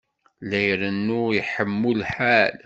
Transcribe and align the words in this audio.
La 0.49 0.59
irennu 0.71 1.21
iḥemmu 1.39 1.91
lḥal. 2.01 2.53